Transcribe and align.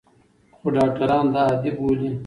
خو 0.55 0.65
ډاکټران 0.75 1.25
دا 1.33 1.41
عادي 1.49 1.71
بولي. 1.77 2.09